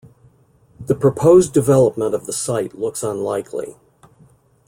The 0.79 0.95
proposed 0.95 1.53
development 1.53 2.15
of 2.15 2.25
the 2.25 2.33
site 2.33 2.73
looks 2.73 3.03
unlikely. 3.03 3.75